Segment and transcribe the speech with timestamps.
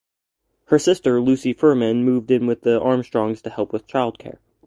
[0.69, 4.39] Her sister Lucile Furman moved in with the Armstrongs to help with childcare.